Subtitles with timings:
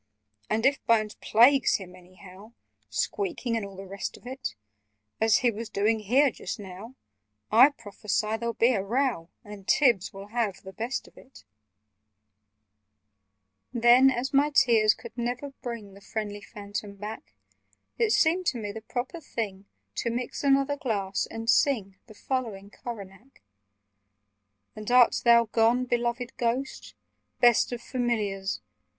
[0.49, 2.53] "And if Bones plagues him anyhow—
[2.89, 4.55] Squeaking and all the rest of it,
[5.19, 6.95] As he was doing here just now—
[7.51, 11.43] I prophesy there'll be a row, And Tibbs will have the best of it!"
[13.73, 15.53] [Picture: And Tibbs will have the best of it] Then, as my tears could never
[15.61, 17.35] bring The friendly Phantom back,
[17.99, 22.71] It seemed to me the proper thing To mix another glass, and sing The following
[22.71, 23.39] Coronach.
[24.75, 26.95] 'And art thou gone, beloved Ghost?
[27.39, 28.61] Best of Familiars!